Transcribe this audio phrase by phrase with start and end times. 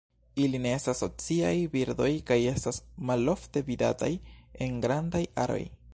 [0.43, 4.11] Ili ne estas sociaj birdoj kaj estas malofte vidataj
[4.67, 5.65] en grandaj aroj.